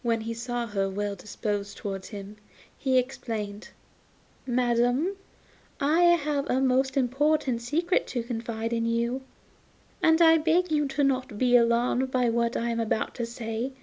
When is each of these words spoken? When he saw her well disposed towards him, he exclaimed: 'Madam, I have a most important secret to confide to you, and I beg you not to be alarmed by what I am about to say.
When 0.00 0.22
he 0.22 0.32
saw 0.32 0.66
her 0.68 0.88
well 0.88 1.14
disposed 1.14 1.76
towards 1.76 2.08
him, 2.08 2.36
he 2.78 2.96
exclaimed: 2.96 3.68
'Madam, 4.46 5.16
I 5.78 6.04
have 6.16 6.48
a 6.48 6.62
most 6.62 6.96
important 6.96 7.60
secret 7.60 8.06
to 8.06 8.22
confide 8.22 8.70
to 8.70 8.78
you, 8.78 9.20
and 10.02 10.22
I 10.22 10.38
beg 10.38 10.72
you 10.72 10.88
not 11.00 11.28
to 11.28 11.34
be 11.34 11.56
alarmed 11.56 12.10
by 12.10 12.30
what 12.30 12.56
I 12.56 12.70
am 12.70 12.80
about 12.80 13.14
to 13.16 13.26
say. 13.26 13.74